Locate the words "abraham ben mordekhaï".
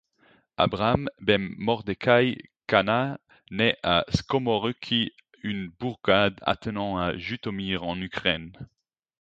0.57-2.41